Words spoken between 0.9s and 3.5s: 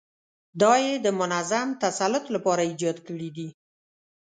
د منظم تسلط لپاره ایجاد کړي دي.